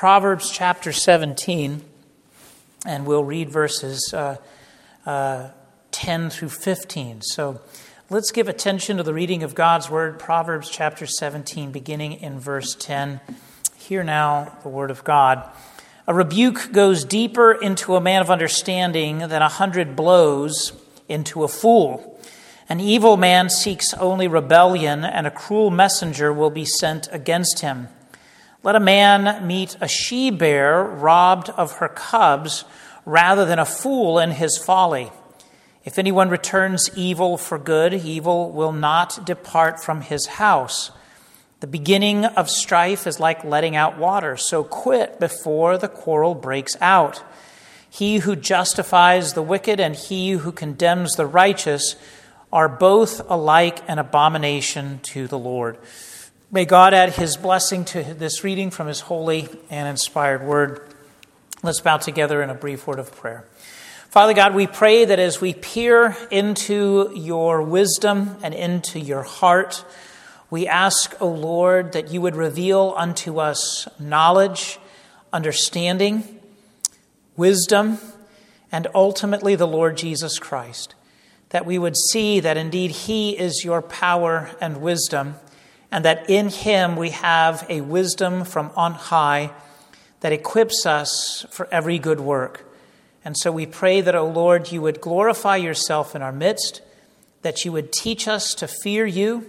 [0.00, 1.82] Proverbs chapter 17,
[2.86, 4.38] and we'll read verses uh,
[5.04, 5.50] uh,
[5.90, 7.20] 10 through 15.
[7.20, 7.60] So
[8.08, 12.74] let's give attention to the reading of God's Word, Proverbs chapter 17, beginning in verse
[12.76, 13.20] 10.
[13.76, 15.46] Hear now the Word of God.
[16.06, 20.72] A rebuke goes deeper into a man of understanding than a hundred blows
[21.10, 22.18] into a fool.
[22.70, 27.88] An evil man seeks only rebellion, and a cruel messenger will be sent against him.
[28.62, 32.64] Let a man meet a she bear robbed of her cubs
[33.06, 35.10] rather than a fool in his folly.
[35.82, 40.90] If anyone returns evil for good, evil will not depart from his house.
[41.60, 46.76] The beginning of strife is like letting out water, so quit before the quarrel breaks
[46.82, 47.22] out.
[47.88, 51.96] He who justifies the wicked and he who condemns the righteous
[52.52, 55.78] are both alike an abomination to the Lord.
[56.52, 60.80] May God add his blessing to this reading from his holy and inspired word.
[61.62, 63.44] Let's bow together in a brief word of prayer.
[64.08, 69.84] Father God, we pray that as we peer into your wisdom and into your heart,
[70.50, 74.80] we ask, O Lord, that you would reveal unto us knowledge,
[75.32, 76.40] understanding,
[77.36, 77.98] wisdom,
[78.72, 80.96] and ultimately the Lord Jesus Christ.
[81.50, 85.36] That we would see that indeed He is your power and wisdom
[85.92, 89.50] and that in Him we have a wisdom from on high
[90.20, 92.66] that equips us for every good work.
[93.24, 96.82] And so we pray that, O Lord, you would glorify yourself in our midst,
[97.42, 99.46] that you would teach us to fear you,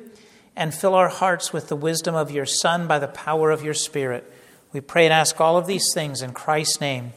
[0.55, 3.73] and fill our hearts with the wisdom of your Son by the power of your
[3.73, 4.29] Spirit.
[4.73, 7.13] We pray and ask all of these things in Christ's name.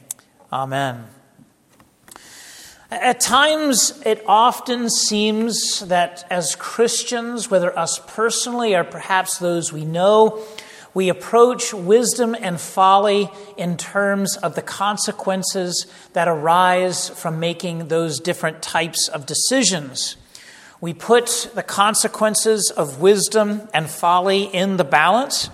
[0.53, 1.07] Amen.
[2.95, 9.85] At times, it often seems that as Christians, whether us personally or perhaps those we
[9.85, 10.45] know,
[10.95, 18.21] we approach wisdom and folly in terms of the consequences that arise from making those
[18.21, 20.15] different types of decisions.
[20.81, 25.51] We put the consequences of wisdom and folly in the balance,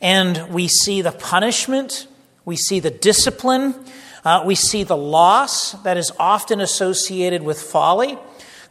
[0.00, 2.06] and we see the punishment,
[2.44, 3.74] we see the discipline,
[4.24, 8.18] uh, we see the loss that is often associated with folly.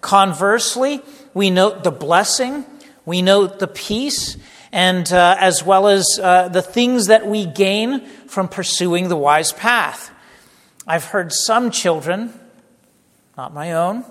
[0.02, 1.02] Conversely,
[1.34, 2.66] we note the blessing,
[3.06, 4.38] we note the peace,
[4.72, 9.54] and uh, as well as uh, the things that we gain from pursuing the wise
[9.54, 10.12] path.
[10.86, 12.34] I've heard some children,
[13.38, 14.06] not my own,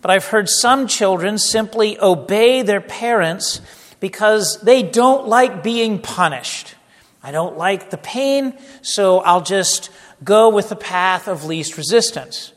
[0.00, 3.60] but I've heard some children simply obey their parents
[4.00, 6.74] because they don't like being punished.
[7.22, 9.90] I don't like the pain, so I'll just
[10.24, 12.52] go with the path of least resistance.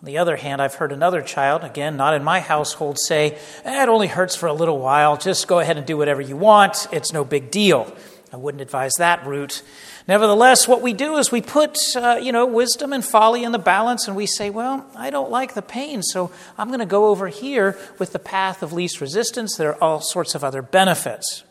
[0.00, 3.82] On the other hand, I've heard another child, again, not in my household, say, eh,
[3.82, 5.18] It only hurts for a little while.
[5.18, 6.86] Just go ahead and do whatever you want.
[6.90, 7.94] It's no big deal.
[8.32, 9.62] I wouldn't advise that route.
[10.08, 13.58] Nevertheless, what we do is we put, uh, you know, wisdom and folly in the
[13.58, 17.06] balance and we say, well, I don't like the pain, so I'm going to go
[17.06, 19.56] over here with the path of least resistance.
[19.56, 21.44] There are all sorts of other benefits.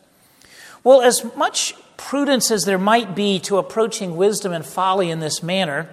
[0.82, 5.42] Well, as much prudence as there might be to approaching wisdom and folly in this
[5.42, 5.86] manner,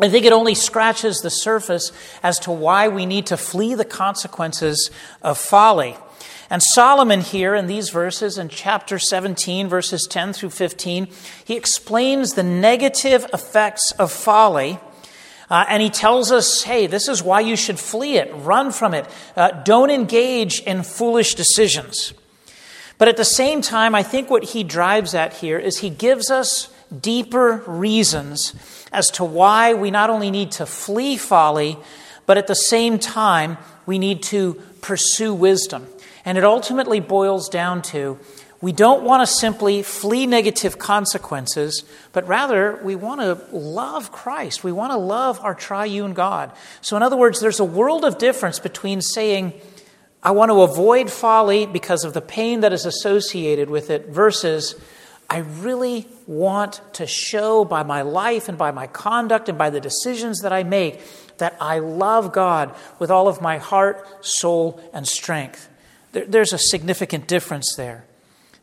[0.00, 3.84] I think it only scratches the surface as to why we need to flee the
[3.84, 4.90] consequences
[5.22, 5.96] of folly.
[6.48, 11.08] And Solomon, here in these verses, in chapter 17, verses 10 through 15,
[11.44, 14.78] he explains the negative effects of folly.
[15.50, 18.94] Uh, and he tells us, hey, this is why you should flee it, run from
[18.94, 19.06] it,
[19.36, 22.14] uh, don't engage in foolish decisions.
[22.98, 26.30] But at the same time, I think what he drives at here is he gives
[26.30, 28.54] us deeper reasons
[28.92, 31.76] as to why we not only need to flee folly,
[32.26, 35.86] but at the same time, we need to pursue wisdom.
[36.24, 38.18] And it ultimately boils down to
[38.60, 44.64] we don't want to simply flee negative consequences, but rather we want to love Christ.
[44.64, 46.50] We want to love our triune God.
[46.80, 49.52] So, in other words, there's a world of difference between saying,
[50.24, 54.74] I want to avoid folly because of the pain that is associated with it, versus
[55.28, 59.80] I really want to show by my life and by my conduct and by the
[59.80, 61.00] decisions that I make
[61.38, 65.68] that I love God with all of my heart, soul, and strength.
[66.12, 68.04] There's a significant difference there.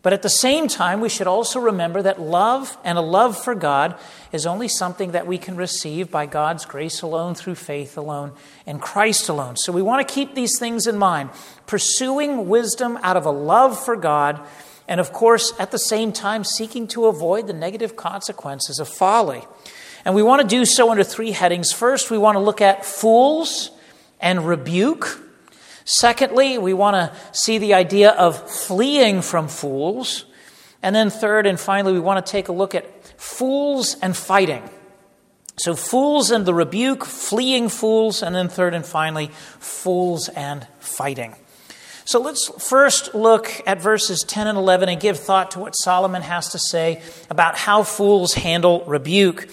[0.03, 3.53] But at the same time, we should also remember that love and a love for
[3.53, 3.95] God
[4.31, 8.31] is only something that we can receive by God's grace alone, through faith alone,
[8.65, 9.57] and Christ alone.
[9.57, 11.30] So we want to keep these things in mind.
[11.68, 14.42] Pursuing wisdom out of a love for God,
[14.88, 19.44] and of course, at the same time, seeking to avoid the negative consequences of folly.
[20.04, 21.71] And we want to do so under three headings.
[21.71, 23.69] First, we want to look at fools
[24.19, 25.19] and rebuke.
[25.86, 30.25] Secondly, we want to see the idea of fleeing from fools.
[30.83, 32.86] And then, third and finally, we want to take a look at
[33.19, 34.68] fools and fighting.
[35.57, 39.28] So, fools and the rebuke, fleeing fools, and then third and finally,
[39.60, 41.36] fools and fighting.
[42.04, 46.24] So, let's first look at verses 10 and 11 and give thought to what Solomon
[46.24, 49.50] has to say about how fools handle rebuke.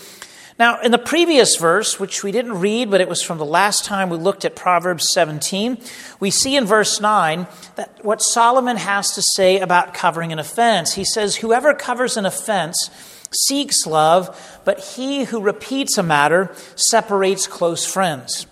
[0.58, 3.84] Now, in the previous verse, which we didn't read, but it was from the last
[3.84, 5.78] time we looked at Proverbs 17,
[6.18, 7.46] we see in verse 9
[7.76, 10.94] that what Solomon has to say about covering an offense.
[10.94, 12.90] He says, Whoever covers an offense
[13.30, 18.48] seeks love, but he who repeats a matter separates close friends.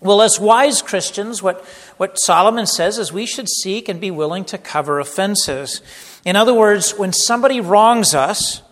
[0.00, 1.64] Well, as wise Christians, what,
[1.96, 5.80] what Solomon says is we should seek and be willing to cover offenses.
[6.26, 8.62] In other words, when somebody wrongs us,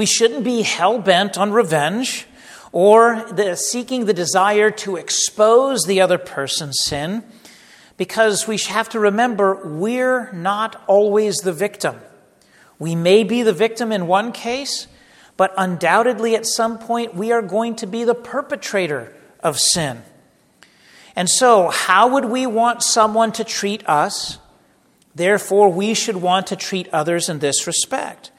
[0.00, 2.26] we shouldn't be hell bent on revenge
[2.72, 7.22] or the, seeking the desire to expose the other person's sin
[7.98, 12.00] because we have to remember we're not always the victim.
[12.78, 14.86] We may be the victim in one case,
[15.36, 20.02] but undoubtedly at some point we are going to be the perpetrator of sin.
[21.14, 24.38] And so, how would we want someone to treat us?
[25.14, 28.30] Therefore, we should want to treat others in this respect.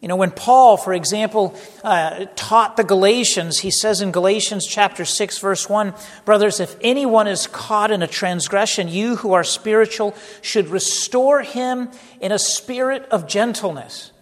[0.00, 5.06] You know, when Paul, for example, uh, taught the Galatians, he says in Galatians chapter
[5.06, 5.94] 6, verse 1
[6.26, 11.88] Brothers, if anyone is caught in a transgression, you who are spiritual should restore him
[12.20, 14.12] in a spirit of gentleness.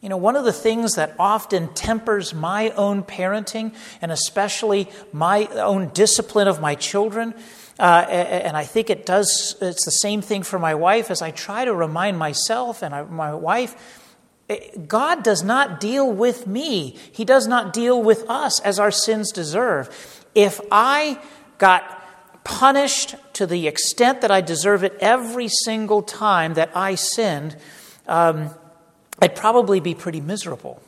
[0.00, 5.46] You know, one of the things that often tempers my own parenting and especially my
[5.46, 7.34] own discipline of my children,
[7.78, 11.30] uh, and I think it does, it's the same thing for my wife, as I
[11.30, 14.00] try to remind myself and my wife
[14.86, 16.96] God does not deal with me.
[17.12, 20.24] He does not deal with us as our sins deserve.
[20.34, 21.18] If I
[21.58, 22.02] got
[22.44, 27.56] punished to the extent that I deserve it every single time that I sinned,
[28.06, 28.50] um,
[29.20, 30.82] I'd probably be pretty miserable.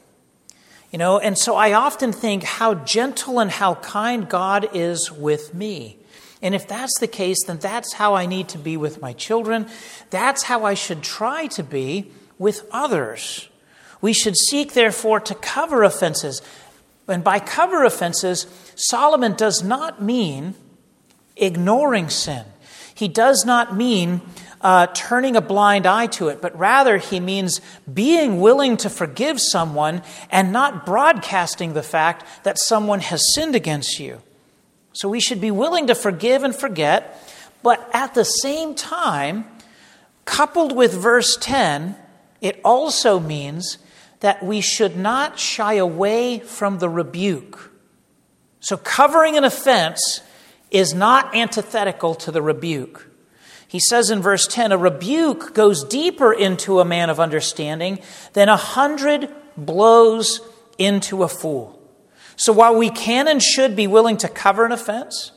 [0.90, 5.52] You know, and so I often think how gentle and how kind God is with
[5.52, 5.98] me.
[6.40, 9.66] And if that's the case, then that's how I need to be with my children.
[10.10, 13.48] That's how I should try to be with others.
[14.04, 16.42] We should seek, therefore, to cover offenses.
[17.08, 20.56] And by cover offenses, Solomon does not mean
[21.36, 22.44] ignoring sin.
[22.94, 24.20] He does not mean
[24.60, 29.40] uh, turning a blind eye to it, but rather he means being willing to forgive
[29.40, 34.20] someone and not broadcasting the fact that someone has sinned against you.
[34.92, 37.18] So we should be willing to forgive and forget,
[37.62, 39.46] but at the same time,
[40.26, 41.96] coupled with verse 10,
[42.42, 43.78] it also means
[44.24, 47.70] that we should not shy away from the rebuke.
[48.58, 50.22] So, covering an offense
[50.70, 53.06] is not antithetical to the rebuke.
[53.68, 57.98] He says in verse 10 a rebuke goes deeper into a man of understanding
[58.32, 59.28] than a hundred
[59.58, 60.40] blows
[60.78, 61.78] into a fool.
[62.36, 65.32] So, while we can and should be willing to cover an offense,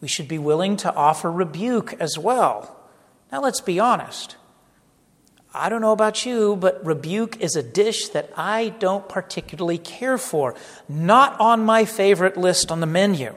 [0.00, 2.80] we should be willing to offer rebuke as well.
[3.30, 4.34] Now, let's be honest.
[5.58, 10.16] I don't know about you, but rebuke is a dish that I don't particularly care
[10.16, 10.54] for.
[10.88, 13.34] Not on my favorite list on the menu.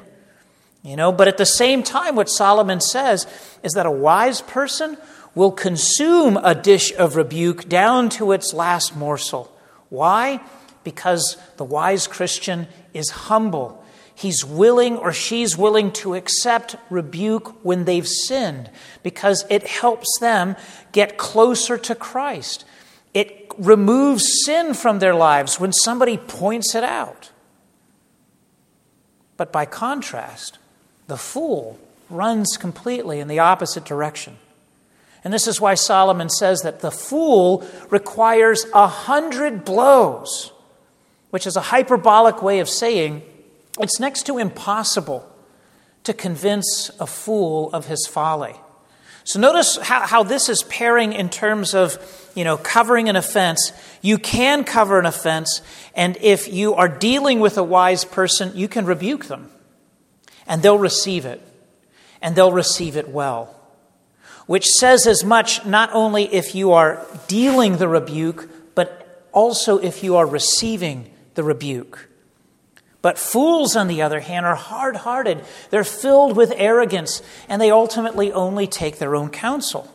[0.83, 3.25] You know, but at the same time, what Solomon says
[3.63, 4.97] is that a wise person
[5.33, 9.51] will consume a dish of rebuke down to its last morsel.
[9.89, 10.41] Why?
[10.83, 13.80] Because the wise Christian is humble
[14.15, 18.69] he's willing or she's willing to accept rebuke when they've sinned
[19.03, 20.55] because it helps them
[20.91, 22.65] get closer to Christ.
[23.13, 27.31] It removes sin from their lives when somebody points it out.
[29.37, 30.59] But by contrast,
[31.07, 34.37] the fool runs completely in the opposite direction.
[35.23, 40.51] And this is why Solomon says that the fool requires a hundred blows,
[41.29, 43.21] which is a hyperbolic way of saying
[43.79, 45.27] it's next to impossible
[46.03, 48.55] to convince a fool of his folly.
[49.23, 51.99] So notice how, how this is pairing in terms of,
[52.35, 53.71] you know, covering an offense.
[54.01, 55.61] You can cover an offense,
[55.95, 59.51] and if you are dealing with a wise person, you can rebuke them.
[60.47, 61.41] And they'll receive it.
[62.21, 63.55] And they'll receive it well.
[64.47, 70.03] Which says as much not only if you are dealing the rebuke, but also if
[70.03, 72.09] you are receiving the rebuke.
[73.01, 75.43] But fools, on the other hand, are hard hearted.
[75.71, 79.91] They're filled with arrogance, and they ultimately only take their own counsel.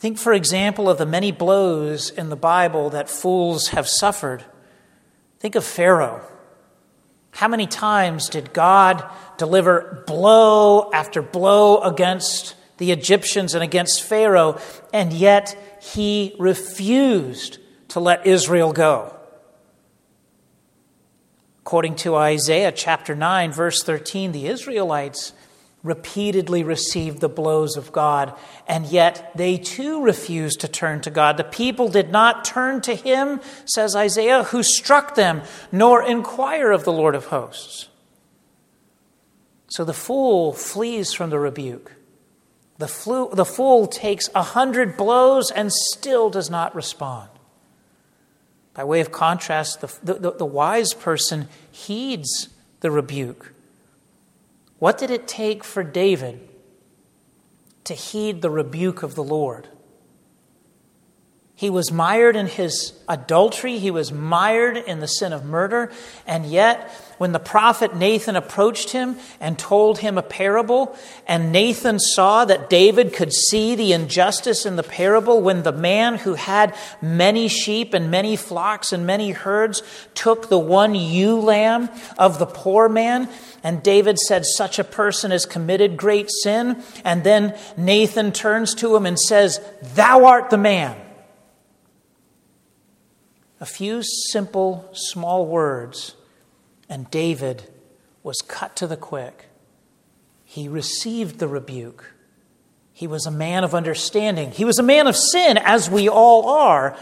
[0.00, 4.44] Think, for example, of the many blows in the Bible that fools have suffered.
[5.38, 6.22] Think of Pharaoh.
[7.32, 9.04] How many times did God
[9.36, 14.58] deliver blow after blow against the Egyptians and against Pharaoh,
[14.92, 17.58] and yet he refused
[17.88, 19.19] to let Israel go?
[21.70, 25.32] According to Isaiah chapter 9, verse 13, the Israelites
[25.84, 28.36] repeatedly received the blows of God,
[28.66, 31.36] and yet they too refused to turn to God.
[31.36, 36.82] The people did not turn to him, says Isaiah, who struck them, nor inquire of
[36.82, 37.88] the Lord of hosts.
[39.68, 41.92] So the fool flees from the rebuke.
[42.78, 47.30] The, flu- the fool takes a hundred blows and still does not respond.
[48.74, 52.48] By way of contrast, the, the, the wise person heeds
[52.80, 53.52] the rebuke
[54.80, 56.40] what did it take for David
[57.84, 59.68] to heed the rebuke of the Lord?
[61.54, 63.78] He was mired in his adultery.
[63.78, 65.92] He was mired in the sin of murder.
[66.26, 70.96] And yet, when the prophet Nathan approached him and told him a parable,
[71.28, 76.14] and Nathan saw that David could see the injustice in the parable, when the man
[76.16, 79.82] who had many sheep and many flocks and many herds
[80.14, 83.28] took the one ewe lamb of the poor man,
[83.62, 86.82] and David said, Such a person has committed great sin.
[87.04, 89.60] And then Nathan turns to him and says,
[89.94, 90.98] Thou art the man.
[93.60, 96.16] A few simple, small words,
[96.90, 97.62] and David
[98.24, 99.46] was cut to the quick.
[100.44, 102.12] He received the rebuke.
[102.92, 104.50] He was a man of understanding.
[104.50, 106.96] He was a man of sin, as we all are.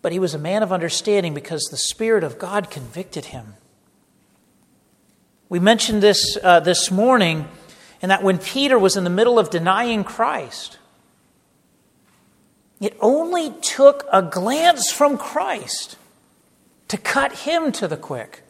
[0.00, 3.54] But he was a man of understanding because the Spirit of God convicted him.
[5.50, 7.46] We mentioned this uh, this morning,
[8.00, 10.78] and that when Peter was in the middle of denying Christ,
[12.80, 15.96] it only took a glance from Christ
[16.88, 18.43] to cut him to the quick.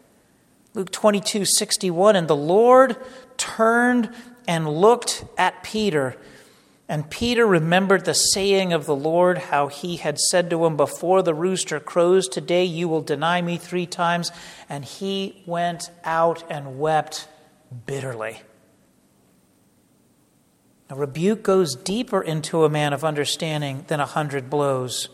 [0.75, 2.97] Luke 22 61, and the Lord
[3.37, 4.11] turned
[4.49, 6.17] and looked at Peter.
[6.89, 11.23] And Peter remembered the saying of the Lord, how he had said to him, Before
[11.23, 14.33] the rooster crows today, you will deny me three times.
[14.69, 17.29] And he went out and wept
[17.87, 18.43] bitterly.
[20.91, 25.09] A rebuke goes deeper into a man of understanding than a hundred blows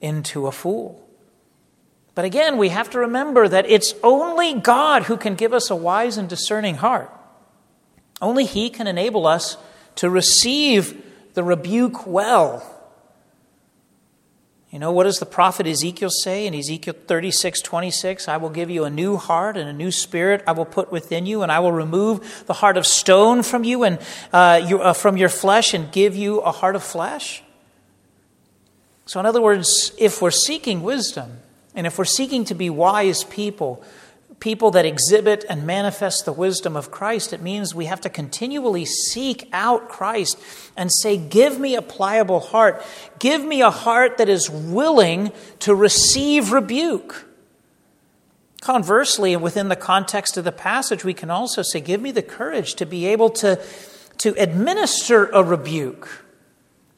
[0.00, 1.07] into a fool.
[2.18, 5.76] But again, we have to remember that it's only God who can give us a
[5.76, 7.12] wise and discerning heart.
[8.20, 9.56] Only He can enable us
[9.94, 11.00] to receive
[11.34, 12.74] the rebuke well
[14.70, 18.28] you know, what does the prophet Ezekiel say in Ezekiel 36, 26?
[18.28, 21.24] I will give you a new heart and a new spirit I will put within
[21.24, 23.98] you, and I will remove the heart of stone from you and
[24.30, 27.42] uh, you, uh, from your flesh and give you a heart of flesh.
[29.06, 31.38] So, in other words, if we're seeking wisdom
[31.78, 33.84] and if we're seeking to be wise people,
[34.40, 38.84] people that exhibit and manifest the wisdom of Christ, it means we have to continually
[38.84, 40.40] seek out Christ
[40.76, 42.84] and say, Give me a pliable heart.
[43.20, 45.30] Give me a heart that is willing
[45.60, 47.26] to receive rebuke.
[48.60, 52.74] Conversely, within the context of the passage, we can also say, Give me the courage
[52.74, 53.62] to be able to,
[54.18, 56.24] to administer a rebuke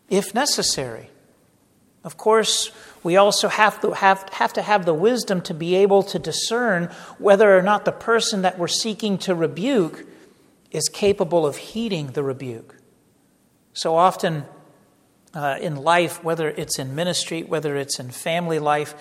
[0.09, 1.11] if necessary.
[2.03, 2.71] Of course,
[3.03, 6.91] we also have to have, have to have the wisdom to be able to discern
[7.19, 10.07] whether or not the person that we're seeking to rebuke
[10.71, 12.77] is capable of heeding the rebuke.
[13.73, 14.45] So often
[15.35, 18.95] uh, in life, whether it's in ministry, whether it's in family life,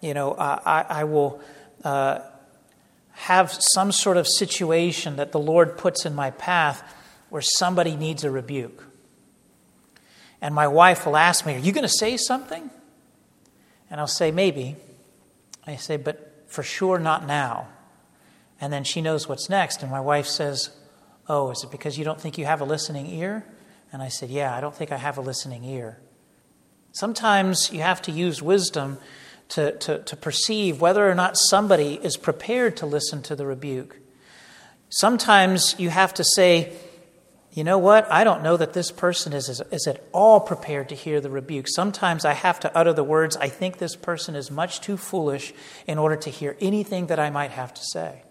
[0.00, 1.40] you know, I, I, will
[1.82, 2.20] uh,
[3.12, 6.82] have some sort of situation that the Lord puts in my path
[7.30, 8.84] where somebody needs a rebuke.
[10.40, 12.70] And my wife will ask me, Are you going to say something?
[13.94, 14.74] And I'll say, Maybe.
[15.68, 17.68] I say, But for sure, not now.
[18.60, 19.82] And then she knows what's next.
[19.82, 20.70] And my wife says,
[21.28, 23.44] Oh, is it because you don't think you have a listening ear?
[23.92, 26.00] And I said, Yeah, I don't think I have a listening ear.
[26.90, 28.98] Sometimes you have to use wisdom
[29.50, 33.98] to, to, to perceive whether or not somebody is prepared to listen to the rebuke.
[34.88, 36.72] Sometimes you have to say,
[37.54, 38.10] you know what?
[38.10, 41.30] I don't know that this person is, is, is, at all prepared to hear the
[41.30, 41.68] rebuke.
[41.68, 45.54] Sometimes I have to utter the words, I think this person is much too foolish
[45.86, 48.22] in order to hear anything that I might have to say.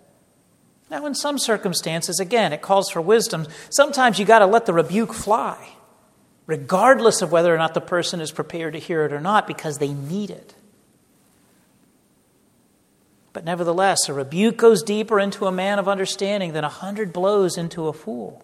[0.92, 3.48] Now, in some circumstances, again, it calls for wisdom.
[3.70, 5.70] Sometimes you got to let the rebuke fly,
[6.46, 9.78] regardless of whether or not the person is prepared to hear it or not, because
[9.78, 10.54] they need it.
[13.32, 17.58] But nevertheless, a rebuke goes deeper into a man of understanding than a hundred blows
[17.58, 18.44] into a fool.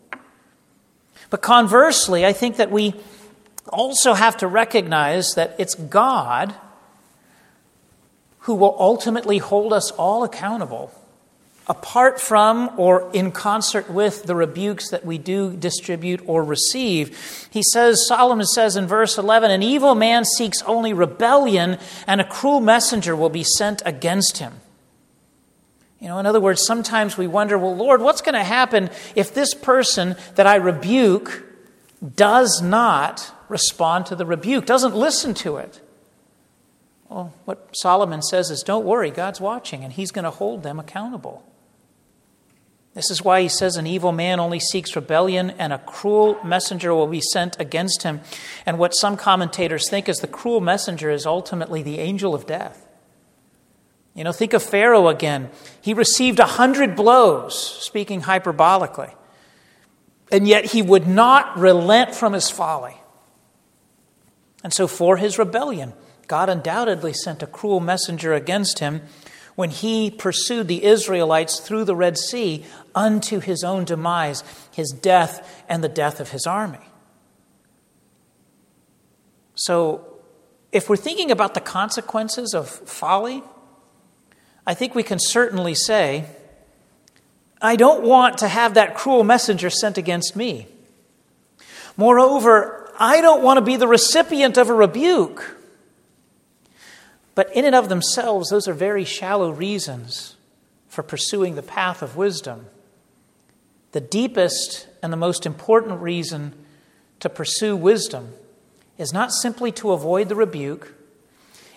[1.29, 2.95] But conversely, I think that we
[3.67, 6.55] also have to recognize that it's God
[8.39, 10.91] who will ultimately hold us all accountable,
[11.67, 17.47] apart from or in concert with the rebukes that we do distribute or receive.
[17.51, 22.27] He says, Solomon says in verse 11, An evil man seeks only rebellion, and a
[22.27, 24.53] cruel messenger will be sent against him.
[25.99, 29.33] You know, in other words, sometimes we wonder, well, Lord, what's going to happen if
[29.33, 31.43] this person that I rebuke
[32.15, 35.81] does not respond to the rebuke, doesn't listen to it?
[37.09, 40.79] Well, what Solomon says is, don't worry, God's watching, and he's going to hold them
[40.79, 41.43] accountable.
[42.93, 46.93] This is why he says an evil man only seeks rebellion and a cruel messenger
[46.93, 48.21] will be sent against him.
[48.65, 52.88] And what some commentators think is the cruel messenger is ultimately the angel of death.
[54.13, 55.49] You know, think of Pharaoh again.
[55.81, 59.13] He received a hundred blows, speaking hyperbolically,
[60.31, 62.95] and yet he would not relent from his folly.
[64.63, 65.93] And so, for his rebellion,
[66.27, 69.01] God undoubtedly sent a cruel messenger against him
[69.55, 75.63] when he pursued the Israelites through the Red Sea unto his own demise, his death,
[75.67, 76.79] and the death of his army.
[79.55, 80.05] So,
[80.71, 83.43] if we're thinking about the consequences of folly,
[84.69, 86.25] I think we can certainly say,
[87.59, 90.67] I don't want to have that cruel messenger sent against me.
[91.97, 95.57] Moreover, I don't want to be the recipient of a rebuke.
[97.33, 100.35] But in and of themselves, those are very shallow reasons
[100.87, 102.67] for pursuing the path of wisdom.
[103.93, 106.53] The deepest and the most important reason
[107.21, 108.33] to pursue wisdom
[108.99, 110.93] is not simply to avoid the rebuke,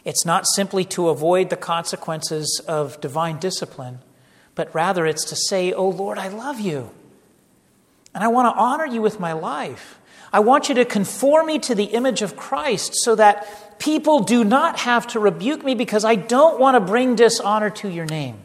[0.05, 4.01] it's not simply to avoid the consequences of divine discipline,
[4.55, 6.91] but rather it's to say, Oh Lord, I love you,
[8.15, 9.99] and I want to honor you with my life.
[10.33, 14.45] I want you to conform me to the image of Christ so that people do
[14.45, 18.39] not have to rebuke me because I don't want to bring dishonor to your name.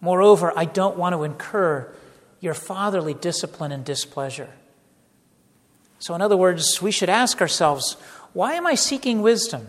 [0.00, 1.92] Moreover, I don't want to incur
[2.40, 4.50] your fatherly discipline and displeasure.
[5.98, 7.96] So, in other words, we should ask ourselves
[8.32, 9.68] why am I seeking wisdom?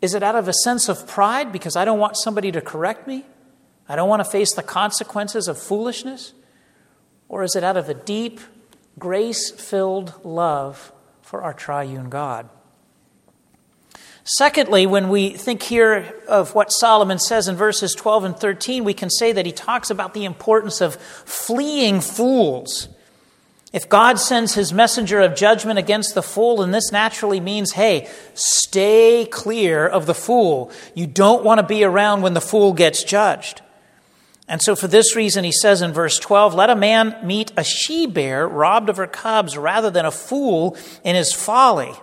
[0.00, 3.06] Is it out of a sense of pride because I don't want somebody to correct
[3.06, 3.24] me?
[3.88, 6.32] I don't want to face the consequences of foolishness?
[7.28, 8.40] Or is it out of a deep,
[8.98, 12.48] grace filled love for our triune God?
[14.24, 18.94] Secondly, when we think here of what Solomon says in verses 12 and 13, we
[18.94, 22.88] can say that he talks about the importance of fleeing fools.
[23.72, 28.08] If God sends his messenger of judgment against the fool, then this naturally means, hey,
[28.34, 30.70] stay clear of the fool.
[30.94, 33.62] You don't want to be around when the fool gets judged.
[34.46, 37.64] And so, for this reason, he says in verse 12, let a man meet a
[37.64, 41.94] she bear robbed of her cubs rather than a fool in his folly.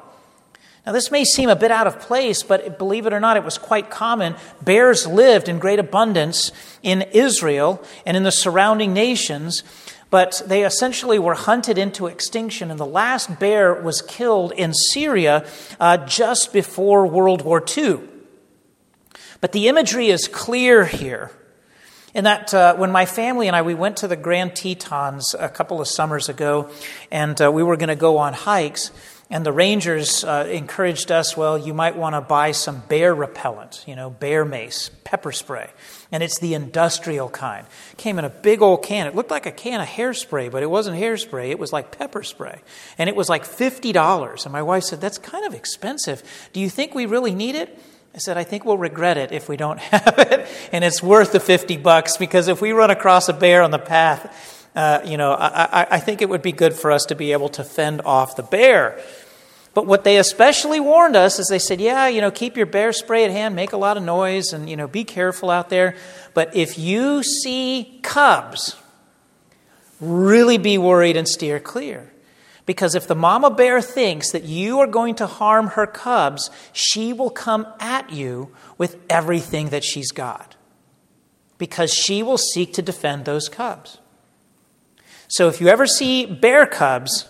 [0.86, 3.44] Now, this may seem a bit out of place, but believe it or not, it
[3.44, 4.36] was quite common.
[4.64, 6.52] Bears lived in great abundance
[6.82, 9.62] in Israel and in the surrounding nations,
[10.10, 15.46] but they essentially were hunted into extinction, and the last bear was killed in Syria
[15.80, 18.00] uh, just before World War II.
[19.42, 21.32] But the imagery is clear here.
[22.16, 25.48] In that, uh, when my family and I we went to the Grand Tetons a
[25.48, 26.72] couple of summers ago,
[27.12, 28.90] and uh, we were going to go on hikes,
[29.30, 33.84] and the rangers uh, encouraged us, well, you might want to buy some bear repellent,
[33.88, 35.70] you know, bear mace, pepper spray.
[36.12, 37.68] And it's the industrial kind.
[37.98, 39.06] Came in a big old can.
[39.06, 41.50] It looked like a can of hairspray, but it wasn't hairspray.
[41.50, 42.62] It was like pepper spray.
[42.98, 44.44] And it was like $50.
[44.44, 46.24] And my wife said, that's kind of expensive.
[46.52, 47.80] Do you think we really need it?
[48.16, 50.48] I said, I think we'll regret it if we don't have it.
[50.72, 53.80] And it's worth the 50 bucks because if we run across a bear on the
[53.80, 57.16] path, uh, you know, I, I, I think it would be good for us to
[57.16, 59.00] be able to fend off the bear.
[59.74, 62.92] But what they especially warned us is they said, yeah, you know, keep your bear
[62.92, 65.96] spray at hand, make a lot of noise, and, you know, be careful out there.
[66.34, 68.76] But if you see cubs,
[70.02, 72.12] really be worried and steer clear.
[72.66, 77.14] Because if the mama bear thinks that you are going to harm her cubs, she
[77.14, 80.56] will come at you with everything that she's got.
[81.58, 83.98] Because she will seek to defend those cubs.
[85.28, 87.28] So if you ever see bear cubs,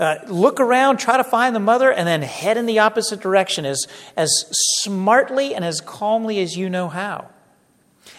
[0.00, 3.66] uh, look around, try to find the mother, and then head in the opposite direction
[3.66, 3.86] as,
[4.16, 4.46] as
[4.80, 7.28] smartly and as calmly as you know how.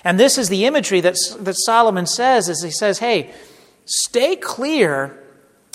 [0.04, 3.34] And this is the imagery that, that Solomon says as he says, hey,
[3.86, 5.18] stay clear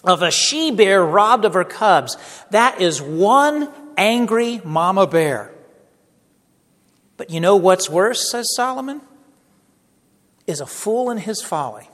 [0.04, 2.16] of a she bear robbed of her cubs.
[2.50, 5.52] That is one angry mama bear.
[7.16, 9.00] But you know what's worse, says Solomon?
[10.46, 11.88] Is a fool in his folly.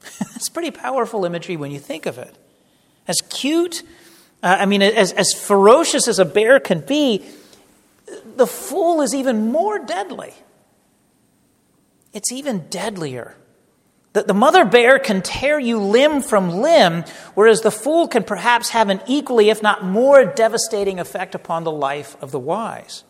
[0.20, 2.36] That's pretty powerful imagery when you think of it.
[3.06, 3.82] As cute,
[4.42, 7.24] uh, I mean, as, as ferocious as a bear can be,
[8.36, 10.34] the fool is even more deadly.
[12.12, 13.36] It's even deadlier.
[14.12, 18.70] The, the mother bear can tear you limb from limb, whereas the fool can perhaps
[18.70, 23.04] have an equally, if not more, devastating effect upon the life of the wise.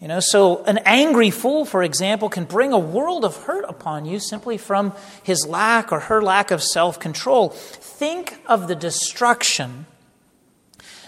[0.00, 4.04] You know, so an angry fool, for example, can bring a world of hurt upon
[4.04, 7.48] you simply from his lack or her lack of self control.
[7.48, 9.86] Think of the destruction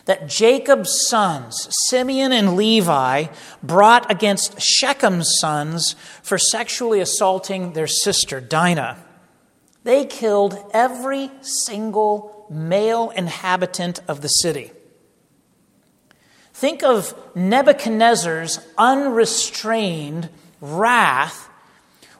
[0.07, 3.27] that Jacob's sons, Simeon and Levi,
[3.63, 8.99] brought against Shechem's sons for sexually assaulting their sister, Dinah.
[9.85, 14.73] They killed every single male inhabitant of the city.
[16.61, 20.29] Think of Nebuchadnezzar's unrestrained
[20.61, 21.49] wrath,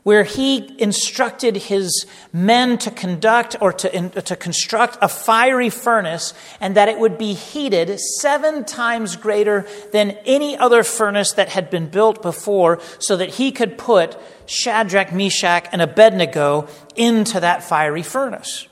[0.03, 6.75] where he instructed his men to conduct or to, to construct a fiery furnace and
[6.75, 11.89] that it would be heated seven times greater than any other furnace that had been
[11.89, 18.70] built before, so that he could put Shadrach, Meshach, and Abednego into that fiery furnace.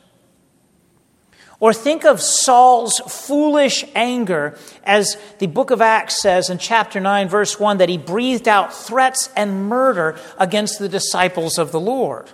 [1.61, 7.29] Or think of Saul's foolish anger, as the book of Acts says in chapter 9,
[7.29, 12.31] verse 1, that he breathed out threats and murder against the disciples of the Lord.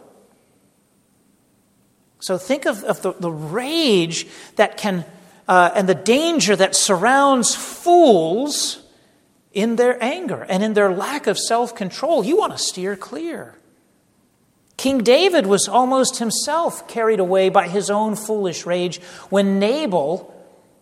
[2.20, 5.06] So think of, of the, the rage that can,
[5.48, 8.82] uh, and the danger that surrounds fools
[9.54, 12.24] in their anger and in their lack of self control.
[12.24, 13.56] You want to steer clear.
[14.84, 20.30] King David was almost himself carried away by his own foolish rage when Nabal,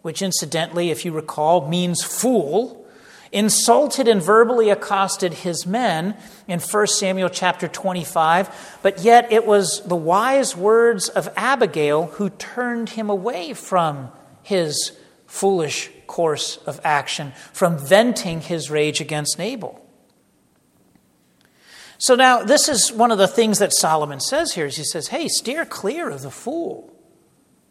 [0.03, 2.85] which incidentally, if you recall, means fool,
[3.31, 6.17] insulted and verbally accosted his men
[6.49, 12.29] in 1 Samuel chapter 25, but yet it was the wise words of Abigail who
[12.29, 14.11] turned him away from
[14.43, 19.82] his foolish course of action, from venting his rage against Nabal.
[22.03, 25.07] So now, this is one of the things that Solomon says here is he says,
[25.07, 26.93] hey, steer clear of the fool,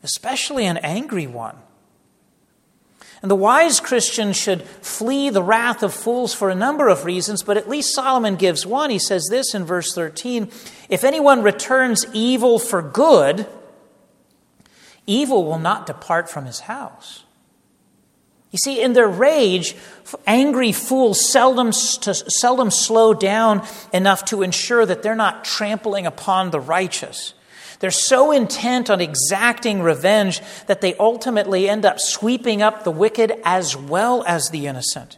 [0.03, 1.57] especially an angry one.
[3.21, 7.43] And the wise Christian should flee the wrath of fools for a number of reasons,
[7.43, 8.89] but at least Solomon gives one.
[8.89, 10.49] He says this in verse 13
[10.87, 13.47] If anyone returns evil for good,
[15.05, 17.25] evil will not depart from his house.
[18.51, 19.75] You see, in their rage,
[20.27, 26.59] angry fools seldom, seldom slow down enough to ensure that they're not trampling upon the
[26.59, 27.33] righteous.
[27.79, 33.33] They're so intent on exacting revenge that they ultimately end up sweeping up the wicked
[33.43, 35.17] as well as the innocent.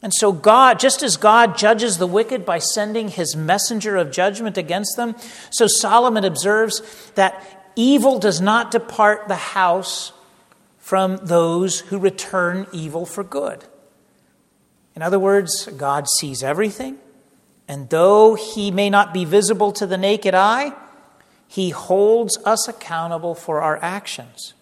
[0.00, 4.58] And so, God, just as God judges the wicked by sending his messenger of judgment
[4.58, 5.14] against them,
[5.50, 6.82] so Solomon observes
[7.14, 10.12] that evil does not depart the house
[10.82, 13.64] from those who return evil for good.
[14.96, 16.98] In other words, God sees everything,
[17.68, 20.72] and though he may not be visible to the naked eye,
[21.46, 24.54] he holds us accountable for our actions.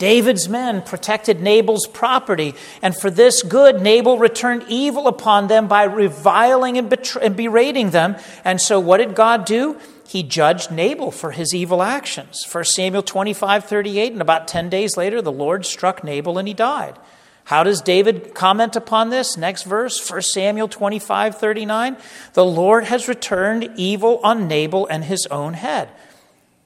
[0.00, 5.84] David's men protected Nabal's property, and for this good, Nabal returned evil upon them by
[5.84, 8.16] reviling and, betray- and berating them.
[8.42, 9.78] And so, what did God do?
[10.08, 12.44] he judged Nabal for his evil actions.
[12.50, 16.54] 1 Samuel 25, 38, and about 10 days later, the Lord struck Nabal and he
[16.54, 16.98] died.
[17.44, 19.36] How does David comment upon this?
[19.36, 21.96] Next verse, 1 Samuel 25, 39.
[22.32, 25.90] The Lord has returned evil on Nabal and his own head.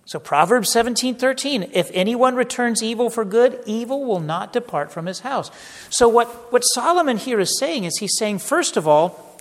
[0.06, 1.70] So Proverbs 17, 13.
[1.72, 5.50] If anyone returns evil for good, evil will not depart from his house.
[5.88, 9.40] So what, what Solomon here is saying is he's saying, first of all,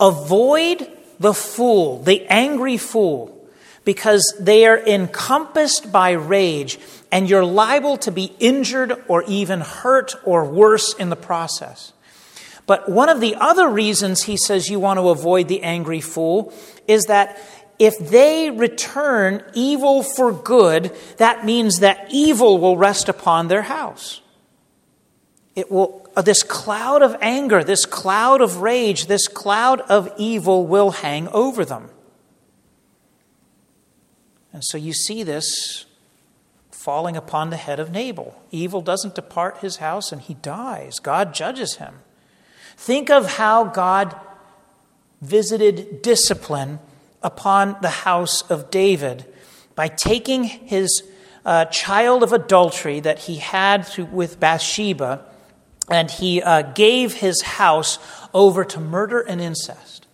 [0.00, 3.30] avoid the fool, the angry fool,
[3.84, 6.78] because they are encompassed by rage
[7.12, 11.92] and you're liable to be injured or even hurt or worse in the process.
[12.66, 16.54] But one of the other reasons he says you want to avoid the angry fool
[16.88, 17.38] is that
[17.78, 24.20] if they return evil for good, that means that evil will rest upon their house.
[25.54, 30.66] It will uh, this cloud of anger, this cloud of rage, this cloud of evil
[30.66, 31.90] will hang over them.
[34.52, 35.86] And so you see this
[36.70, 38.40] falling upon the head of Nabal.
[38.50, 41.00] Evil doesn't depart his house and he dies.
[41.00, 41.96] God judges him.
[42.76, 44.14] Think of how God
[45.20, 46.78] visited discipline
[47.24, 49.24] upon the house of David
[49.74, 51.02] by taking his
[51.44, 55.24] uh, child of adultery that he had with Bathsheba
[55.90, 57.98] and he uh, gave his house
[58.32, 60.06] over to murder and incest.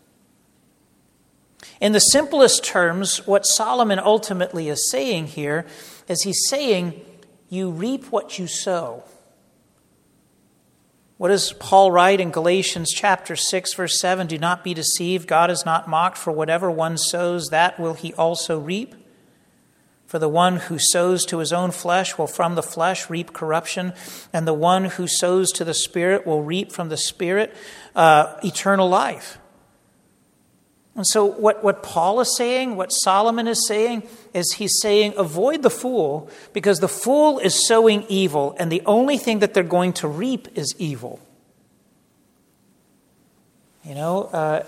[1.81, 5.67] In the simplest terms, what Solomon ultimately is saying here
[6.09, 7.01] is he's saying,
[7.49, 9.05] You reap what you sow.
[11.21, 14.27] What does Paul write in Galatians chapter 6 verse 7?
[14.27, 18.15] Do not be deceived, God is not mocked, for whatever one sows, that will he
[18.15, 18.95] also reap.
[20.07, 23.93] For the one who sows to his own flesh will from the flesh reap corruption,
[24.33, 27.55] and the one who sows to the Spirit will reap from the Spirit
[27.95, 29.37] uh, eternal life.
[30.97, 34.03] And so, what, what Paul is saying, what Solomon is saying,
[34.35, 39.17] is he's saying, avoid the fool, because the fool is sowing evil, and the only
[39.17, 41.21] thing that they're going to reap is evil.
[43.85, 44.67] You know, uh,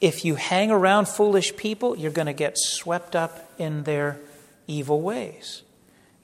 [0.00, 4.18] if you hang around foolish people, you're going to get swept up in their
[4.66, 5.62] evil ways.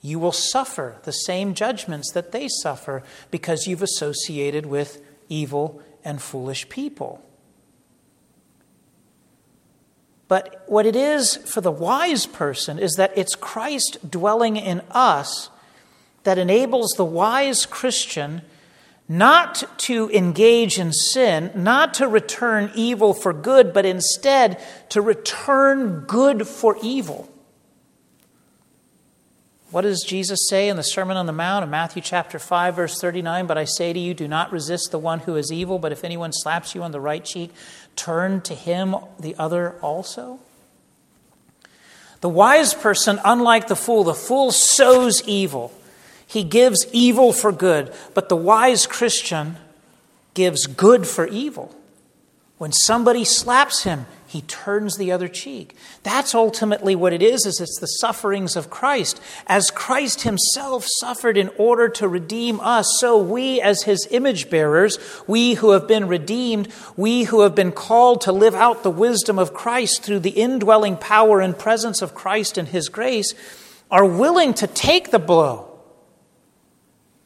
[0.03, 6.21] You will suffer the same judgments that they suffer because you've associated with evil and
[6.21, 7.25] foolish people.
[10.29, 15.49] But what it is for the wise person is that it's Christ dwelling in us
[16.25, 18.43] that enables the wise Christian
[19.09, 26.01] not to engage in sin, not to return evil for good, but instead to return
[26.01, 27.27] good for evil.
[29.71, 32.99] What does Jesus say in the Sermon on the Mount in Matthew chapter 5 verse
[33.01, 35.93] 39, "But I say to you, do not resist the one who is evil, but
[35.93, 37.53] if anyone slaps you on the right cheek,
[37.99, 40.39] turn to him the other also?"
[42.21, 45.73] The wise person, unlike the fool, the fool sows evil.
[46.27, 49.57] He gives evil for good, but the wise Christian
[50.35, 51.75] gives good for evil.
[52.59, 55.75] When somebody slaps him, he turns the other cheek.
[56.03, 59.23] That's ultimately what it is, is it's the sufferings of Christ.
[59.47, 64.99] As Christ himself suffered in order to redeem us, so we as his image bearers,
[65.27, 69.39] we who have been redeemed, we who have been called to live out the wisdom
[69.39, 73.35] of Christ through the indwelling power and presence of Christ and his grace,
[73.91, 75.81] are willing to take the blow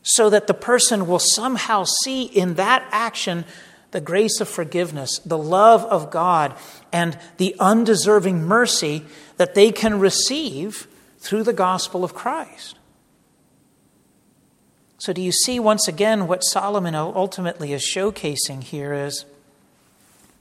[0.02, 3.44] so that the person will somehow see in that action
[3.92, 6.54] the grace of forgiveness, the love of God,
[6.92, 9.04] and the undeserving mercy
[9.36, 12.78] that they can receive through the gospel of Christ.
[14.98, 19.24] So, do you see once again what Solomon ultimately is showcasing here is,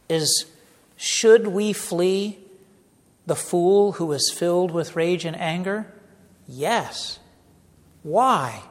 [0.08, 0.46] is
[0.96, 2.38] should we flee
[3.26, 5.92] the fool who is filled with rage and anger?
[6.48, 7.20] Yes.
[8.04, 8.62] Why?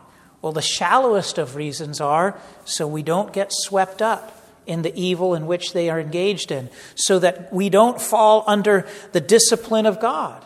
[0.40, 5.34] Well, the shallowest of reasons are so we don't get swept up in the evil
[5.34, 10.00] in which they are engaged in, so that we don't fall under the discipline of
[10.00, 10.44] God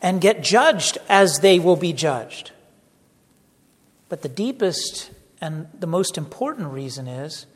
[0.00, 2.52] and get judged as they will be judged.
[4.08, 7.46] But the deepest and the most important reason is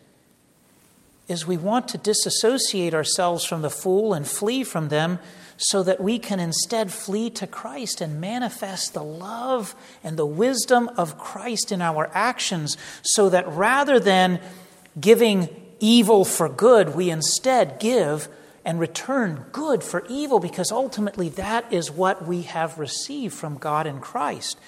[1.28, 5.18] is we want to disassociate ourselves from the fool and flee from them
[5.56, 10.90] so that we can instead flee to Christ and manifest the love and the wisdom
[10.96, 14.40] of Christ in our actions so that rather than
[15.00, 15.48] giving
[15.80, 18.28] evil for good, we instead give
[18.64, 23.86] and return good for evil because ultimately that is what we have received from God
[23.86, 24.58] in Christ.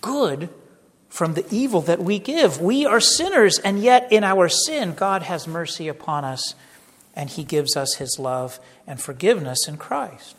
[0.00, 0.48] Good
[1.08, 2.60] from the evil that we give.
[2.60, 6.54] We are sinners, and yet in our sin, God has mercy upon us
[7.14, 10.34] and He gives us His love and forgiveness in Christ.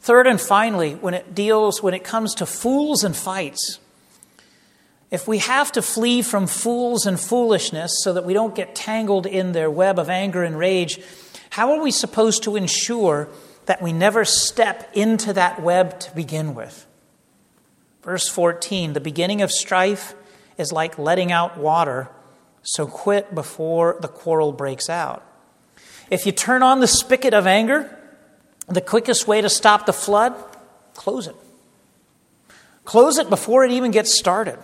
[0.00, 3.78] Third and finally, when it deals, when it comes to fools and fights,
[5.14, 9.26] if we have to flee from fools and foolishness so that we don't get tangled
[9.26, 11.00] in their web of anger and rage,
[11.50, 13.28] how are we supposed to ensure
[13.66, 16.84] that we never step into that web to begin with?
[18.02, 20.14] Verse 14 The beginning of strife
[20.58, 22.08] is like letting out water,
[22.64, 25.24] so quit before the quarrel breaks out.
[26.10, 27.96] If you turn on the spigot of anger,
[28.66, 30.34] the quickest way to stop the flood,
[30.94, 31.36] close it.
[32.84, 34.58] Close it before it even gets started.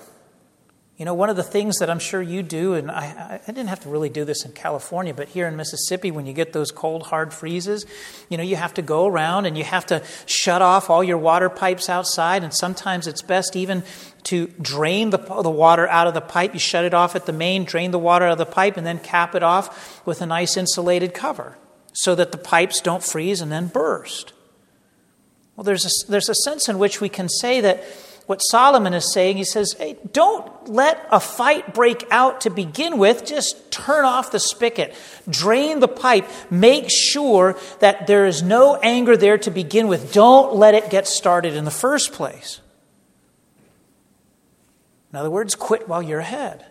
[1.01, 3.69] You know, one of the things that I'm sure you do, and I, I, didn't
[3.69, 6.71] have to really do this in California, but here in Mississippi, when you get those
[6.71, 7.87] cold, hard freezes,
[8.29, 11.17] you know, you have to go around and you have to shut off all your
[11.17, 12.45] water pipes outside.
[12.45, 13.83] And sometimes it's best even
[14.25, 16.53] to drain the, the water out of the pipe.
[16.53, 18.87] You shut it off at the main, drain the water out of the pipe, and
[18.87, 21.57] then cap it off with a nice insulated cover
[21.95, 24.35] so that the pipes don't freeze and then burst.
[25.57, 27.85] Well, there's a, there's a sense in which we can say that
[28.31, 29.39] what Solomon is saying.
[29.39, 33.27] He says, hey, don't let a fight break out to begin with.
[33.27, 34.95] Just turn off the spigot,
[35.29, 40.13] drain the pipe, make sure that there is no anger there to begin with.
[40.13, 42.61] Don't let it get started in the first place.
[45.13, 46.65] In other words, quit while you're ahead.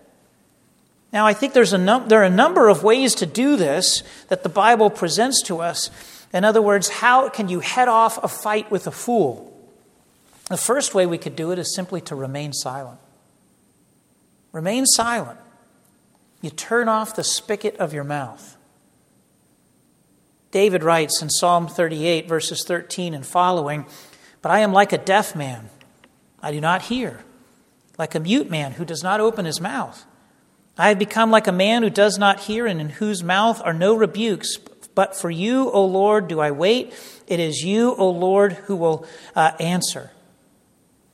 [1.11, 4.01] Now, I think there's a num- there are a number of ways to do this
[4.29, 5.89] that the Bible presents to us.
[6.31, 9.48] In other words, how can you head off a fight with a fool?
[10.49, 12.99] The first way we could do it is simply to remain silent.
[14.51, 15.39] Remain silent.
[16.41, 18.57] You turn off the spigot of your mouth.
[20.51, 23.85] David writes in Psalm 38, verses 13 and following
[24.41, 25.69] But I am like a deaf man,
[26.41, 27.23] I do not hear,
[27.99, 30.03] like a mute man who does not open his mouth.
[30.79, 33.73] I have become like a man who does not hear and in whose mouth are
[33.73, 34.57] no rebukes.
[34.95, 36.93] But for you, O Lord, do I wait.
[37.27, 40.09] It is you, O Lord, who will uh, answer.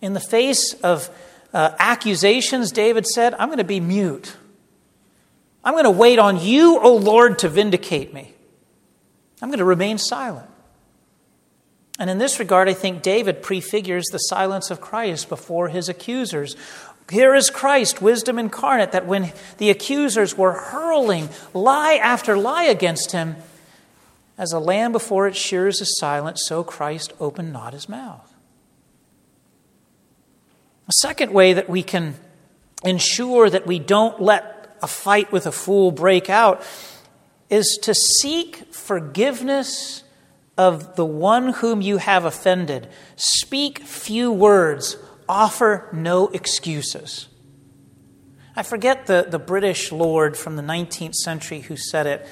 [0.01, 1.09] In the face of
[1.53, 4.35] uh, accusations, David said, I'm going to be mute.
[5.63, 8.33] I'm going to wait on you, O Lord, to vindicate me.
[9.41, 10.49] I'm going to remain silent.
[11.97, 16.55] And in this regard, I think David prefigures the silence of Christ before his accusers.
[17.09, 23.11] Here is Christ, wisdom incarnate, that when the accusers were hurling lie after lie against
[23.11, 23.37] him,
[24.37, 28.34] as a lamb before its shears is silent, so Christ opened not his mouth.
[30.87, 32.15] A second way that we can
[32.83, 36.63] ensure that we don't let a fight with a fool break out
[37.49, 40.03] is to seek forgiveness
[40.57, 42.87] of the one whom you have offended.
[43.15, 47.27] Speak few words, offer no excuses.
[48.55, 52.27] I forget the, the British lord from the 19th century who said it,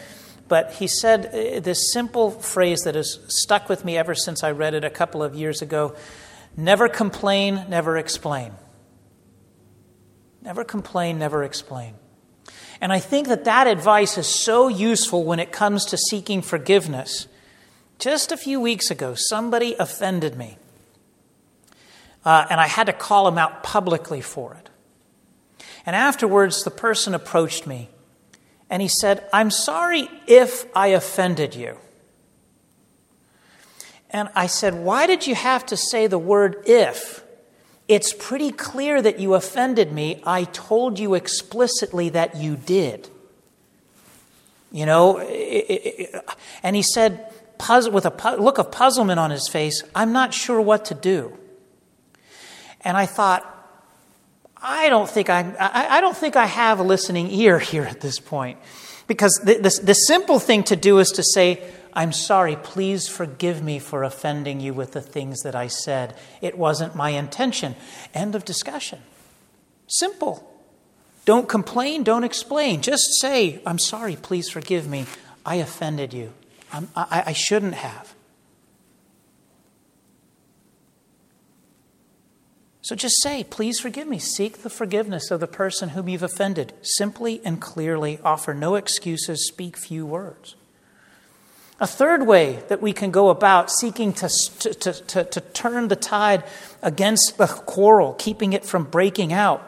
[0.47, 4.51] but he said uh, this simple phrase that has stuck with me ever since I
[4.51, 5.95] read it a couple of years ago
[6.55, 8.53] never complain, never explain.
[10.41, 11.95] Never complain, never explain.
[12.81, 17.27] And I think that that advice is so useful when it comes to seeking forgiveness.
[17.97, 20.57] Just a few weeks ago, somebody offended me,
[22.25, 24.69] uh, and I had to call him out publicly for it.
[25.85, 27.89] And afterwards, the person approached me
[28.69, 31.77] and he said, I'm sorry if I offended you.
[34.13, 37.23] And I said, Why did you have to say the word if?
[37.87, 40.21] It's pretty clear that you offended me.
[40.25, 43.09] I told you explicitly that you did.
[44.71, 47.31] You know, and he said,
[47.69, 51.37] with a look of puzzlement on his face, I'm not sure what to do.
[52.81, 53.49] And I thought,
[54.57, 58.01] I don't think I, I, I don't think I have a listening ear here at
[58.01, 58.57] this point.
[59.07, 61.61] Because the, the, the simple thing to do is to say,
[61.93, 66.15] I'm sorry, please forgive me for offending you with the things that I said.
[66.41, 67.75] It wasn't my intention.
[68.13, 68.99] End of discussion.
[69.87, 70.49] Simple.
[71.25, 72.81] Don't complain, don't explain.
[72.81, 75.05] Just say, I'm sorry, please forgive me.
[75.45, 76.33] I offended you.
[76.71, 78.15] I, I shouldn't have.
[82.81, 84.19] So just say, please forgive me.
[84.19, 86.73] Seek the forgiveness of the person whom you've offended.
[86.81, 90.55] Simply and clearly offer no excuses, speak few words.
[91.79, 95.95] A third way that we can go about seeking to, to, to, to, turn the
[95.95, 96.43] tide
[96.81, 99.61] against the quarrel, keeping it from breaking out,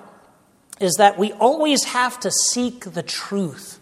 [0.79, 3.79] is that we always have to seek the truth.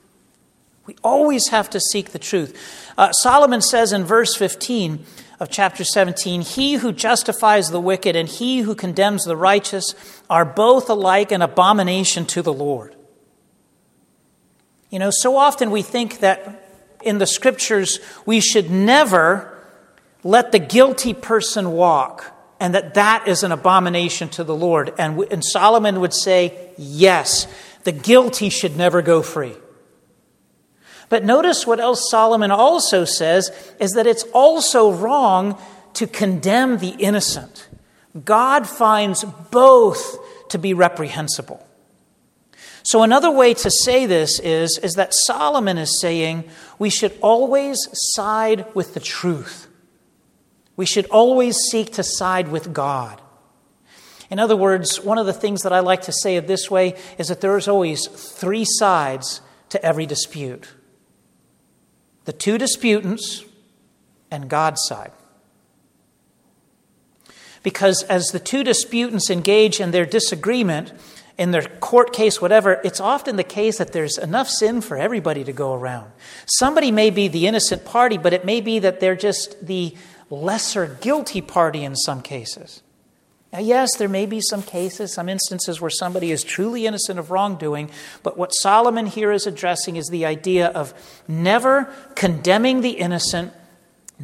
[0.86, 2.58] We always have to seek the truth.
[2.98, 5.06] Uh, Solomon says in verse 15
[5.40, 9.96] of chapter 17 He who justifies the wicked and he who condemns the righteous
[10.30, 12.96] are both alike an abomination to the Lord.
[14.90, 16.63] You know, so often we think that
[17.04, 19.50] in the scriptures, we should never
[20.24, 24.94] let the guilty person walk, and that that is an abomination to the Lord.
[24.98, 27.48] And, and Solomon would say, yes,
[27.84, 29.56] the guilty should never go free.
[31.10, 35.62] But notice what else Solomon also says is that it's also wrong
[35.94, 37.68] to condemn the innocent.
[38.26, 40.18] God finds both
[40.50, 41.66] to be reprehensible.
[42.84, 46.44] So, another way to say this is, is that Solomon is saying
[46.78, 47.78] we should always
[48.14, 49.68] side with the truth.
[50.76, 53.22] We should always seek to side with God.
[54.30, 56.96] In other words, one of the things that I like to say it this way
[57.18, 60.70] is that there is always three sides to every dispute
[62.26, 63.44] the two disputants
[64.32, 65.12] and God's side.
[67.64, 70.94] Because as the two disputants engage in their disagreement,
[71.38, 75.44] in their court case, whatever, it's often the case that there's enough sin for everybody
[75.44, 76.12] to go around.
[76.46, 79.96] Somebody may be the innocent party, but it may be that they're just the
[80.30, 82.84] lesser guilty party in some cases.
[83.52, 87.30] Now, yes, there may be some cases, some instances where somebody is truly innocent of
[87.30, 87.92] wrongdoing,
[88.24, 90.94] but what Solomon here is addressing is the idea of
[91.28, 93.54] never condemning the innocent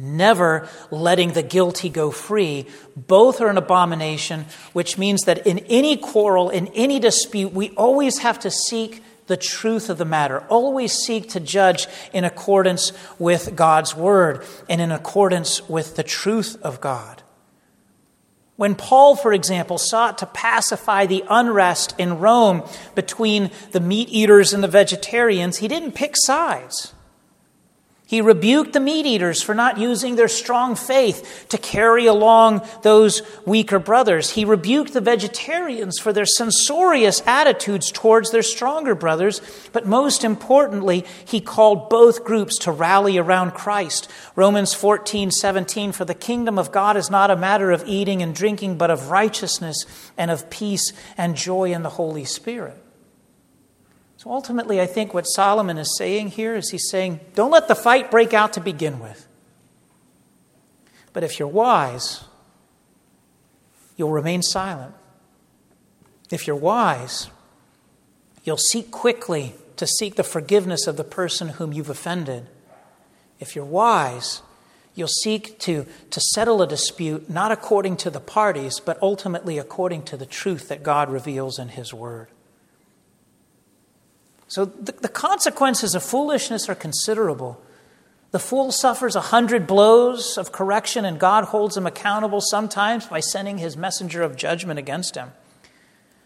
[0.00, 2.66] never letting the guilty go free.
[2.96, 8.18] Both are an abomination, which means that in any quarrel, in any dispute, we always
[8.18, 13.54] have to seek the truth of the matter, always seek to judge in accordance with
[13.54, 17.22] God's word and in accordance with the truth of God.
[18.56, 22.62] When Paul, for example, sought to pacify the unrest in Rome
[22.94, 26.92] between the meat eaters and the vegetarians, he didn't pick sides.
[28.10, 33.22] He rebuked the meat eaters for not using their strong faith to carry along those
[33.46, 34.30] weaker brothers.
[34.30, 39.40] He rebuked the vegetarians for their censorious attitudes towards their stronger brothers.
[39.72, 44.10] But most importantly, he called both groups to rally around Christ.
[44.34, 48.34] Romans 14, 17, for the kingdom of God is not a matter of eating and
[48.34, 49.86] drinking, but of righteousness
[50.18, 52.76] and of peace and joy in the Holy Spirit.
[54.20, 57.74] So ultimately, I think what Solomon is saying here is he's saying, don't let the
[57.74, 59.26] fight break out to begin with.
[61.14, 62.22] But if you're wise,
[63.96, 64.94] you'll remain silent.
[66.30, 67.30] If you're wise,
[68.44, 72.46] you'll seek quickly to seek the forgiveness of the person whom you've offended.
[73.38, 74.42] If you're wise,
[74.94, 80.02] you'll seek to, to settle a dispute not according to the parties, but ultimately according
[80.02, 82.28] to the truth that God reveals in His Word.
[84.50, 87.62] So the, the consequences of foolishness are considerable.
[88.32, 93.20] The fool suffers a hundred blows of correction, and God holds him accountable sometimes by
[93.20, 95.30] sending his messenger of judgment against him.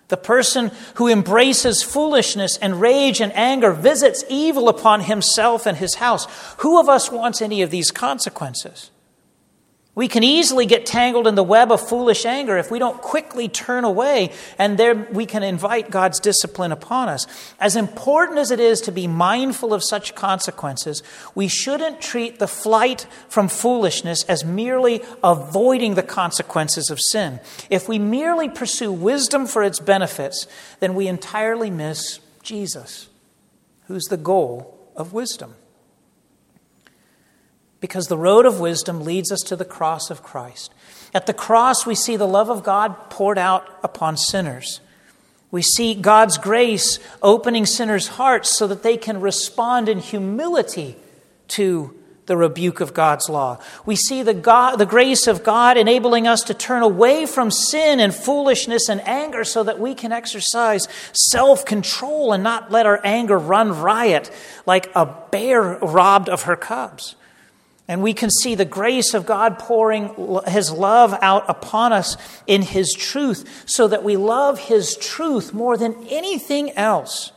[0.09, 5.97] The person who embraces foolishness and rage and anger visits evil upon himself and his
[5.97, 6.27] house.
[6.61, 8.91] Who of us wants any of these consequences?
[9.97, 13.49] We can easily get tangled in the web of foolish anger if we don't quickly
[13.49, 17.29] turn away, and there we can invite God's discipline upon us.
[17.61, 21.05] As important as it is to be mindful of such consequences,
[21.37, 27.39] we shouldn't treat the flight from foolishness as merely avoiding the consequences of sin.
[27.71, 30.49] If we merely pursue wisdom for its benefits,
[30.81, 33.09] then we entirely miss Jesus,
[33.87, 35.55] who's the goal of wisdom
[37.85, 40.73] because the road of wisdom leads us to the cross of Christ.
[41.13, 44.81] At the cross, we see the love of God poured out upon sinners.
[45.51, 50.97] We see God's grace opening sinners' hearts so that they can respond in humility
[51.49, 53.59] to the rebuke of God's law.
[53.85, 58.01] We see the, God, the grace of God enabling us to turn away from sin
[58.01, 62.99] and foolishness and anger so that we can exercise self control and not let our
[63.05, 64.31] anger run riot
[64.65, 67.15] like a bear robbed of her cubs.
[67.87, 70.15] And we can see the grace of God pouring
[70.47, 72.17] His love out upon us
[72.47, 77.33] in His truth so that we love His truth more than anything else.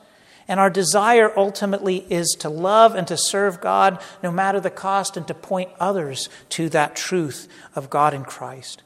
[0.48, 5.18] And our desire ultimately is to love and to serve God no matter the cost
[5.18, 8.82] and to point others to that truth of God in Christ.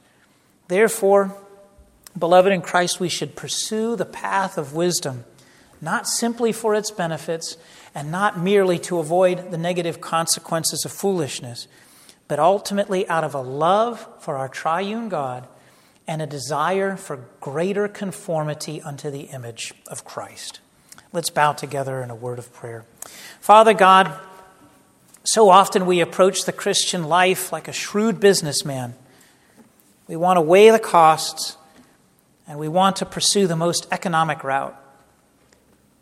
[0.67, 1.37] Therefore,
[2.17, 5.25] beloved in Christ, we should pursue the path of wisdom,
[5.81, 7.57] not simply for its benefits
[7.93, 11.67] and not merely to avoid the negative consequences of foolishness,
[12.27, 15.47] but ultimately out of a love for our triune God
[16.07, 20.59] and a desire for greater conformity unto the image of Christ.
[21.13, 22.85] Let's bow together in a word of prayer.
[23.39, 24.13] Father God,
[25.23, 28.95] so often we approach the Christian life like a shrewd businessman.
[30.07, 31.57] We want to weigh the costs
[32.47, 34.77] and we want to pursue the most economic route.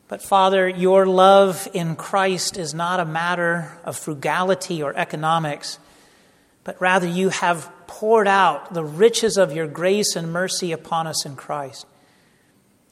[0.09, 5.77] But Father, your love in Christ is not a matter of frugality or economics,
[6.63, 11.27] but rather you have poured out the riches of your grace and mercy upon us
[11.27, 11.85] in Christ.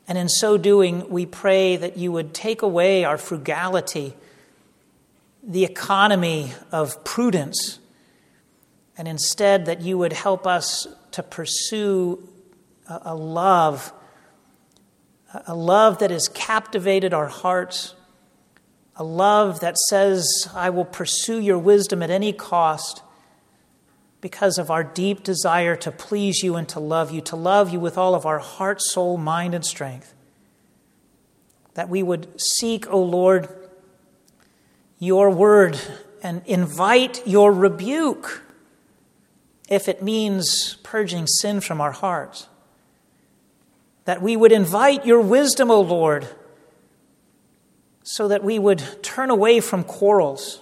[0.07, 4.13] And in so doing, we pray that you would take away our frugality,
[5.41, 7.79] the economy of prudence,
[8.95, 12.29] and instead that you would help us to pursue
[12.87, 13.91] a love
[15.33, 17.95] a love that has captivated our hearts,
[18.95, 23.03] a love that says, I will pursue your wisdom at any cost
[24.21, 27.79] because of our deep desire to please you and to love you, to love you
[27.79, 30.13] with all of our heart, soul, mind, and strength.
[31.75, 33.47] That we would seek, O Lord,
[34.97, 35.79] your word
[36.23, 38.43] and invite your rebuke
[39.69, 42.47] if it means purging sin from our hearts
[44.07, 46.29] that we would invite your wisdom, O Lord,
[48.03, 50.61] so that we would turn away from quarrels,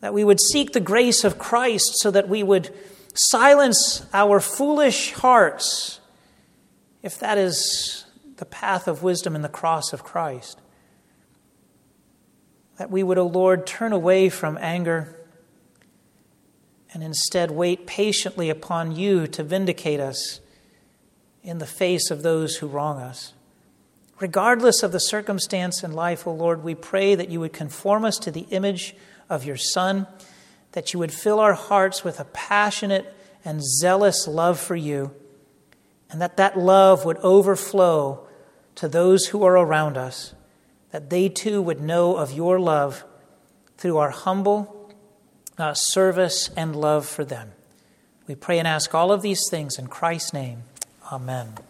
[0.00, 2.74] that we would seek the grace of Christ, so that we would
[3.14, 6.00] silence our foolish hearts,
[7.04, 10.60] if that is the path of wisdom in the cross of Christ.
[12.78, 15.20] That we would, O Lord, turn away from anger
[16.92, 20.40] and instead wait patiently upon you to vindicate us
[21.42, 23.32] in the face of those who wrong us.
[24.20, 28.04] Regardless of the circumstance in life, O oh Lord, we pray that you would conform
[28.04, 28.94] us to the image
[29.28, 30.06] of your Son,
[30.72, 33.12] that you would fill our hearts with a passionate
[33.44, 35.12] and zealous love for you,
[36.10, 38.26] and that that love would overflow
[38.76, 40.34] to those who are around us,
[40.90, 43.04] that they too would know of your love
[43.76, 44.94] through our humble
[45.58, 47.52] uh, service and love for them.
[48.28, 50.62] We pray and ask all of these things in Christ's name.
[51.10, 51.54] Amen.